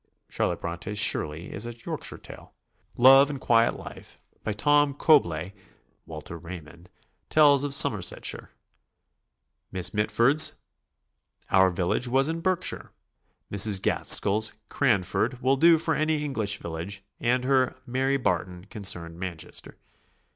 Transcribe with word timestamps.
Charlotte 0.29 0.59
Bronte's 0.61 0.97
"Shirley" 0.97 1.53
is 1.53 1.67
a 1.67 1.75
Yorkshire 1.75 2.17
tale. 2.17 2.55
"Love 2.97 3.29
and 3.29 3.39
Quiet 3.39 3.75
Life," 3.75 4.19
by 4.43 4.51
Tom 4.51 4.95
Cobleigh 4.95 5.51
(Walter 6.07 6.39
Raymond), 6.39 6.89
tells 7.29 7.63
of 7.63 7.71
Somersetshire. 7.75 8.49
Miss 9.71 9.93
Mitford's 9.93 10.53
"Our 11.51 11.69
Village" 11.69 12.07
was 12.07 12.29
in 12.29 12.41
Berkshire. 12.41 12.91
Mrs. 13.51 13.79
Gaskell's 13.79 14.53
"Cranford" 14.69 15.39
will 15.39 15.55
do 15.55 15.77
for 15.77 15.93
any 15.93 16.23
English 16.25 16.57
village, 16.57 17.03
and 17.19 17.43
her 17.43 17.75
"M.ary 17.87 18.17
Barton" 18.17 18.65
con 18.71 18.81
cerned 18.81 19.17
Manchester. 19.17 19.77